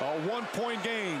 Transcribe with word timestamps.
A 0.00 0.28
one-point 0.28 0.82
game. 0.84 1.20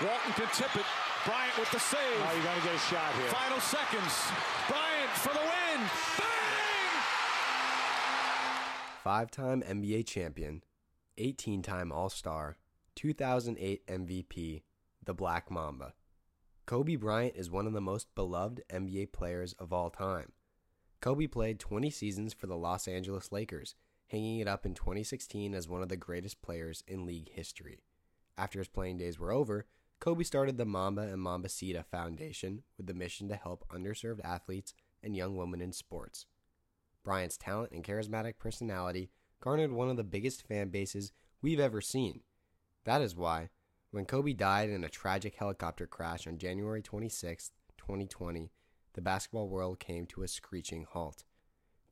Walton 0.00 0.32
can 0.32 0.48
tip 0.54 0.74
it. 0.74 0.86
Bryant 1.26 1.56
with 1.58 1.70
the 1.70 1.78
save. 1.78 2.00
Oh, 2.00 2.34
you 2.36 2.42
got 2.42 2.56
to 2.56 2.62
get 2.62 2.74
a 2.74 2.78
shot 2.78 3.14
here. 3.14 3.28
Final 3.28 3.60
seconds. 3.60 4.32
Bryant 4.68 5.10
for 5.10 5.32
the 5.32 5.38
win. 5.38 5.80
Bang! 6.18 6.42
Five 9.04 9.30
time 9.30 9.62
NBA 9.62 10.06
champion, 10.06 10.64
18 11.18 11.62
time 11.62 11.92
All 11.92 12.08
Star, 12.08 12.56
2008 12.96 13.86
MVP, 13.86 14.62
the 15.04 15.14
Black 15.14 15.50
Mamba. 15.50 15.92
Kobe 16.66 16.96
Bryant 16.96 17.36
is 17.36 17.50
one 17.50 17.66
of 17.66 17.72
the 17.72 17.80
most 17.80 18.14
beloved 18.14 18.62
NBA 18.70 19.12
players 19.12 19.52
of 19.58 19.72
all 19.72 19.90
time. 19.90 20.32
Kobe 21.00 21.26
played 21.26 21.58
20 21.58 21.90
seasons 21.90 22.32
for 22.32 22.46
the 22.46 22.56
Los 22.56 22.88
Angeles 22.88 23.30
Lakers, 23.30 23.74
hanging 24.12 24.40
it 24.40 24.46
up 24.46 24.66
in 24.66 24.74
2016 24.74 25.54
as 25.54 25.68
one 25.68 25.82
of 25.82 25.88
the 25.88 25.96
greatest 25.96 26.42
players 26.42 26.84
in 26.86 27.06
league 27.06 27.30
history. 27.30 27.80
After 28.36 28.58
his 28.58 28.68
playing 28.68 28.98
days 28.98 29.18
were 29.18 29.32
over, 29.32 29.64
Kobe 30.00 30.22
started 30.22 30.58
the 30.58 30.66
Mamba 30.66 31.02
and 31.02 31.20
Mamba 31.20 31.48
Mambacita 31.48 31.84
Foundation 31.86 32.62
with 32.76 32.86
the 32.86 32.94
mission 32.94 33.28
to 33.28 33.36
help 33.36 33.64
underserved 33.68 34.22
athletes 34.22 34.74
and 35.02 35.16
young 35.16 35.36
women 35.36 35.62
in 35.62 35.72
sports. 35.72 36.26
Bryant's 37.02 37.38
talent 37.38 37.72
and 37.72 37.82
charismatic 37.82 38.38
personality 38.38 39.10
garnered 39.40 39.72
one 39.72 39.88
of 39.88 39.96
the 39.96 40.04
biggest 40.04 40.46
fan 40.46 40.68
bases 40.68 41.12
we've 41.40 41.58
ever 41.58 41.80
seen. 41.80 42.20
That 42.84 43.00
is 43.00 43.16
why, 43.16 43.48
when 43.92 44.04
Kobe 44.04 44.34
died 44.34 44.68
in 44.68 44.84
a 44.84 44.88
tragic 44.88 45.36
helicopter 45.36 45.86
crash 45.86 46.26
on 46.26 46.36
January 46.36 46.82
26, 46.82 47.50
2020, 47.78 48.50
the 48.92 49.00
basketball 49.00 49.48
world 49.48 49.78
came 49.78 50.04
to 50.06 50.22
a 50.22 50.28
screeching 50.28 50.86
halt. 50.90 51.24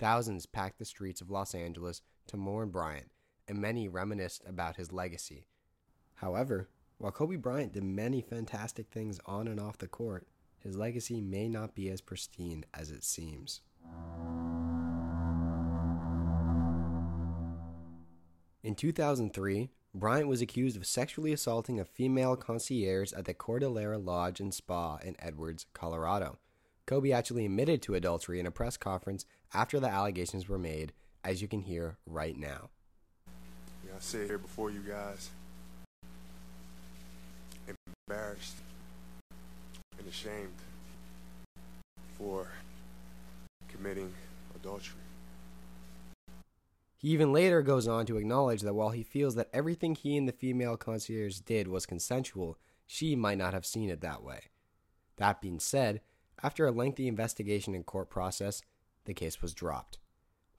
Thousands 0.01 0.47
packed 0.47 0.79
the 0.79 0.87
streets 0.87 1.21
of 1.21 1.31
Los 1.31 1.55
Angeles 1.55 2.01
to 2.29 2.39
mourn 2.39 2.71
Bryant, 2.71 3.11
and 3.47 3.59
many 3.59 3.87
reminisced 3.87 4.43
about 4.47 4.77
his 4.77 4.93
legacy. 4.93 5.47
However, 6.15 6.71
while 6.97 7.13
Kobe 7.13 7.37
Bryant 7.37 7.75
did 7.75 7.84
many 7.84 8.23
fantastic 8.23 8.89
things 8.89 9.20
on 9.27 9.47
and 9.47 9.61
off 9.61 9.77
the 9.77 9.87
court, 9.87 10.27
his 10.59 10.75
legacy 10.75 11.20
may 11.20 11.48
not 11.48 11.75
be 11.75 11.91
as 11.91 12.01
pristine 12.01 12.65
as 12.73 12.91
it 12.91 13.05
seems. 13.05 13.61
In 18.62 18.75
2003, 18.75 19.69
Bryant 19.95 20.29
was 20.29 20.41
accused 20.41 20.79
of 20.79 20.87
sexually 20.87 21.35
assaulting 21.35 21.79
a 21.79 21.85
female 21.85 22.37
concierge 22.37 23.12
at 23.12 23.27
the 23.27 23.35
Cordillera 23.35 23.98
Lodge 23.98 24.41
and 24.41 24.55
Spa 24.55 24.97
in 25.05 25.14
Edwards, 25.19 25.67
Colorado. 25.75 26.39
Kobe 26.91 27.12
actually 27.12 27.46
admitted 27.46 27.83
to 27.83 27.94
adultery 27.94 28.41
in 28.41 28.48
a 28.48 28.50
press 28.50 28.77
conference 28.77 29.24
after 29.55 29.78
the 29.78 29.86
allegations 29.86 30.48
were 30.48 30.58
made, 30.58 30.92
as 31.22 31.41
you 31.41 31.46
can 31.46 31.60
hear 31.60 31.98
right 32.05 32.36
now. 32.36 32.70
Yeah, 33.86 33.92
I 33.96 34.00
sit 34.00 34.27
here 34.27 34.38
before 34.38 34.72
you 34.72 34.80
guys 34.80 35.30
embarrassed 38.08 38.56
and 40.00 40.08
ashamed 40.08 40.56
for 42.18 42.48
committing 43.68 44.12
adultery. 44.56 44.98
He 46.96 47.11
even 47.11 47.33
later 47.33 47.62
goes 47.62 47.86
on 47.86 48.05
to 48.06 48.16
acknowledge 48.16 48.62
that 48.62 48.74
while 48.74 48.91
he 48.91 49.05
feels 49.05 49.36
that 49.36 49.50
everything 49.52 49.94
he 49.94 50.16
and 50.16 50.27
the 50.27 50.33
female 50.33 50.77
concierge 50.77 51.38
did 51.38 51.68
was 51.68 51.86
consensual, 51.86 52.58
she 52.84 53.14
might 53.14 53.38
not 53.38 53.55
have 53.55 53.64
seen 53.64 53.91
it 53.91 54.00
that 54.00 54.24
way. 54.24 54.41
That 55.18 55.41
being 55.41 55.61
said, 55.61 56.00
after 56.42 56.66
a 56.66 56.72
lengthy 56.72 57.08
investigation 57.08 57.74
and 57.74 57.84
court 57.84 58.10
process, 58.10 58.62
the 59.05 59.14
case 59.14 59.42
was 59.42 59.55
dropped. 59.55 59.98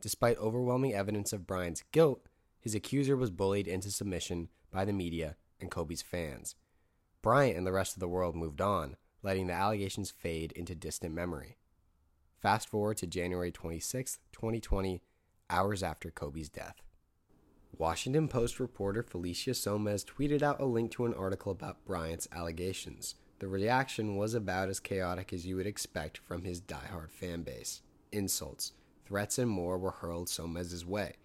Despite 0.01 0.37
overwhelming 0.37 0.93
evidence 0.93 1.31
of 1.31 1.45
Bryant's 1.45 1.83
guilt, 1.91 2.25
his 2.59 2.75
accuser 2.75 3.15
was 3.15 3.29
bullied 3.29 3.67
into 3.67 3.91
submission 3.91 4.49
by 4.71 4.85
the 4.85 4.93
media 4.93 5.35
and 5.59 5.69
Kobe's 5.69 6.01
fans. 6.01 6.55
Bryant 7.21 7.57
and 7.57 7.67
the 7.67 7.71
rest 7.71 7.95
of 7.95 7.99
the 7.99 8.07
world 8.07 8.35
moved 8.35 8.61
on, 8.61 8.95
letting 9.21 9.47
the 9.47 9.53
allegations 9.53 10.09
fade 10.09 10.51
into 10.53 10.73
distant 10.73 11.13
memory. 11.13 11.57
Fast 12.39 12.69
forward 12.69 12.97
to 12.97 13.07
January 13.07 13.51
26, 13.51 14.17
2020, 14.31 15.03
hours 15.49 15.83
after 15.83 16.09
Kobe's 16.09 16.49
death. 16.49 16.81
Washington 17.77 18.27
Post 18.27 18.59
reporter 18.59 19.03
Felicia 19.03 19.51
Sonmez 19.51 20.05
tweeted 20.05 20.41
out 20.41 20.59
a 20.59 20.65
link 20.65 20.91
to 20.91 21.05
an 21.05 21.13
article 21.13 21.51
about 21.51 21.85
Bryant's 21.85 22.27
allegations. 22.31 23.15
The 23.41 23.47
reaction 23.47 24.17
was 24.17 24.35
about 24.35 24.69
as 24.69 24.79
chaotic 24.79 25.33
as 25.33 25.47
you 25.47 25.55
would 25.55 25.65
expect 25.65 26.19
from 26.19 26.43
his 26.43 26.61
diehard 26.61 27.09
fan 27.09 27.41
base. 27.41 27.81
Insults, 28.11 28.73
threats, 29.07 29.39
and 29.39 29.49
more 29.49 29.79
were 29.79 29.89
hurled 29.89 30.27
Sonmez's 30.27 30.85
way. 30.85 31.15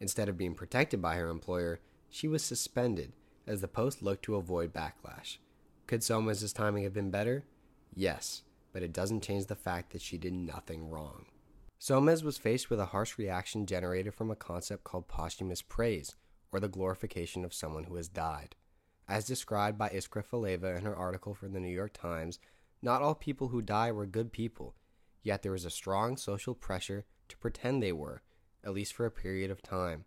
Instead 0.00 0.30
of 0.30 0.38
being 0.38 0.54
protected 0.54 1.02
by 1.02 1.16
her 1.16 1.28
employer, 1.28 1.80
she 2.08 2.26
was 2.26 2.42
suspended 2.42 3.12
as 3.46 3.60
the 3.60 3.68
Post 3.68 4.02
looked 4.02 4.24
to 4.24 4.36
avoid 4.36 4.72
backlash. 4.72 5.36
Could 5.86 6.00
Sonmez's 6.00 6.54
timing 6.54 6.84
have 6.84 6.94
been 6.94 7.10
better? 7.10 7.44
Yes, 7.94 8.44
but 8.72 8.82
it 8.82 8.94
doesn't 8.94 9.22
change 9.22 9.44
the 9.44 9.54
fact 9.54 9.92
that 9.92 10.00
she 10.00 10.16
did 10.16 10.32
nothing 10.32 10.88
wrong. 10.88 11.26
Sonmez 11.78 12.22
was 12.22 12.38
faced 12.38 12.70
with 12.70 12.80
a 12.80 12.86
harsh 12.86 13.18
reaction 13.18 13.66
generated 13.66 14.14
from 14.14 14.30
a 14.30 14.36
concept 14.36 14.84
called 14.84 15.06
posthumous 15.06 15.60
praise, 15.60 16.16
or 16.50 16.60
the 16.60 16.68
glorification 16.68 17.44
of 17.44 17.52
someone 17.52 17.84
who 17.84 17.96
has 17.96 18.08
died. 18.08 18.54
As 19.08 19.24
described 19.24 19.78
by 19.78 19.88
Iskra 19.88 20.22
Faleva 20.22 20.76
in 20.76 20.84
her 20.84 20.94
article 20.94 21.34
for 21.34 21.48
the 21.48 21.60
New 21.60 21.74
York 21.74 21.94
Times, 21.94 22.38
not 22.82 23.00
all 23.00 23.14
people 23.14 23.48
who 23.48 23.62
die 23.62 23.90
were 23.90 24.06
good 24.06 24.32
people, 24.32 24.74
yet 25.22 25.42
there 25.42 25.52
was 25.52 25.64
a 25.64 25.70
strong 25.70 26.16
social 26.16 26.54
pressure 26.54 27.06
to 27.28 27.38
pretend 27.38 27.82
they 27.82 27.92
were, 27.92 28.22
at 28.62 28.74
least 28.74 28.92
for 28.92 29.06
a 29.06 29.10
period 29.10 29.50
of 29.50 29.62
time. 29.62 30.04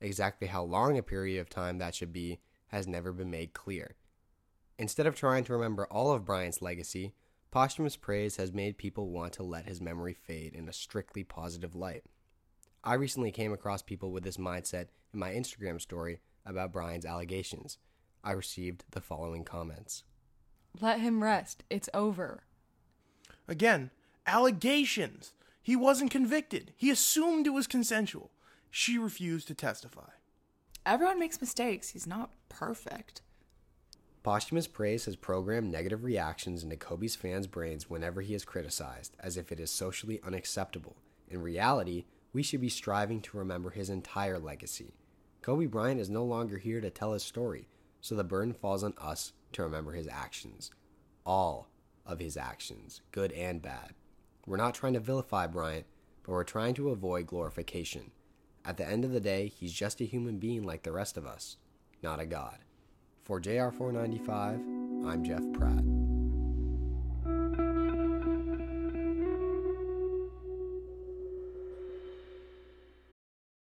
Exactly 0.00 0.48
how 0.48 0.62
long 0.62 0.98
a 0.98 1.02
period 1.02 1.40
of 1.40 1.48
time 1.48 1.78
that 1.78 1.94
should 1.94 2.12
be 2.12 2.40
has 2.68 2.86
never 2.86 3.12
been 3.12 3.30
made 3.30 3.54
clear. 3.54 3.96
Instead 4.78 5.06
of 5.06 5.14
trying 5.14 5.44
to 5.44 5.52
remember 5.52 5.86
all 5.86 6.12
of 6.12 6.24
Bryant's 6.24 6.60
legacy, 6.60 7.14
posthumous 7.50 7.96
praise 7.96 8.36
has 8.36 8.52
made 8.52 8.76
people 8.76 9.10
want 9.10 9.32
to 9.34 9.42
let 9.42 9.66
his 9.66 9.80
memory 9.80 10.14
fade 10.14 10.54
in 10.54 10.68
a 10.68 10.72
strictly 10.72 11.24
positive 11.24 11.74
light. 11.74 12.02
I 12.84 12.94
recently 12.94 13.30
came 13.30 13.52
across 13.52 13.80
people 13.80 14.10
with 14.10 14.24
this 14.24 14.36
mindset 14.36 14.88
in 15.14 15.20
my 15.20 15.30
Instagram 15.30 15.80
story 15.80 16.20
about 16.44 16.72
Bryant's 16.72 17.06
allegations. 17.06 17.78
I 18.24 18.32
received 18.32 18.84
the 18.90 19.00
following 19.00 19.44
comments 19.44 20.04
Let 20.80 21.00
him 21.00 21.22
rest. 21.22 21.64
It's 21.70 21.88
over. 21.92 22.44
Again, 23.48 23.90
allegations. 24.26 25.32
He 25.62 25.76
wasn't 25.76 26.10
convicted. 26.10 26.72
He 26.76 26.90
assumed 26.90 27.46
it 27.46 27.50
was 27.50 27.66
consensual. 27.66 28.30
She 28.70 28.98
refused 28.98 29.48
to 29.48 29.54
testify. 29.54 30.10
Everyone 30.84 31.18
makes 31.18 31.40
mistakes. 31.40 31.90
He's 31.90 32.06
not 32.06 32.30
perfect. 32.48 33.22
Posthumous 34.22 34.68
praise 34.68 35.04
has 35.06 35.16
programmed 35.16 35.70
negative 35.70 36.04
reactions 36.04 36.62
into 36.62 36.76
Kobe's 36.76 37.16
fans' 37.16 37.48
brains 37.48 37.90
whenever 37.90 38.20
he 38.20 38.34
is 38.34 38.44
criticized, 38.44 39.16
as 39.18 39.36
if 39.36 39.50
it 39.50 39.58
is 39.58 39.70
socially 39.70 40.20
unacceptable. 40.24 40.96
In 41.28 41.42
reality, 41.42 42.04
we 42.32 42.42
should 42.42 42.60
be 42.60 42.68
striving 42.68 43.20
to 43.22 43.36
remember 43.36 43.70
his 43.70 43.90
entire 43.90 44.38
legacy. 44.38 44.94
Kobe 45.42 45.66
Bryant 45.66 46.00
is 46.00 46.08
no 46.08 46.24
longer 46.24 46.58
here 46.58 46.80
to 46.80 46.88
tell 46.88 47.12
his 47.12 47.24
story, 47.24 47.66
so 48.02 48.14
the 48.14 48.24
burden 48.24 48.52
falls 48.52 48.84
on 48.84 48.92
us 48.98 49.32
to 49.52 49.62
remember 49.62 49.92
his 49.92 50.08
actions. 50.08 50.70
All 51.24 51.70
of 52.04 52.18
his 52.18 52.36
actions, 52.36 53.00
good 53.12 53.32
and 53.32 53.62
bad. 53.62 53.94
We're 54.46 54.56
not 54.58 54.74
trying 54.74 54.92
to 54.94 55.00
vilify 55.00 55.46
Bryant, 55.46 55.86
but 56.24 56.32
we're 56.32 56.44
trying 56.44 56.74
to 56.74 56.90
avoid 56.90 57.26
glorification. 57.26 58.10
At 58.64 58.76
the 58.76 58.86
end 58.86 59.04
of 59.04 59.12
the 59.12 59.20
day, 59.20 59.48
he's 59.48 59.72
just 59.72 60.00
a 60.00 60.04
human 60.04 60.38
being 60.38 60.64
like 60.64 60.82
the 60.82 60.92
rest 60.92 61.16
of 61.16 61.26
us, 61.26 61.56
not 62.02 62.20
a 62.20 62.26
god. 62.26 62.58
For 63.22 63.40
JR495, 63.40 65.06
I'm 65.06 65.24
Jeff 65.24 65.42
Pratt. 65.52 66.01